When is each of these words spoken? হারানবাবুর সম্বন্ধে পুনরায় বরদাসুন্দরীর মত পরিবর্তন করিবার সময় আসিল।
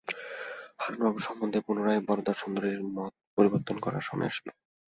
হারানবাবুর 0.79 1.25
সম্বন্ধে 1.27 1.59
পুনরায় 1.65 2.01
বরদাসুন্দরীর 2.07 2.81
মত 2.95 3.13
পরিবর্তন 3.37 3.75
করিবার 3.77 4.07
সময় 4.09 4.29
আসিল। 4.31 4.47